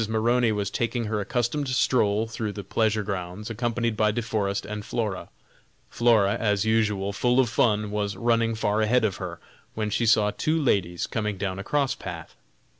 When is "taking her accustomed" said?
0.71-1.67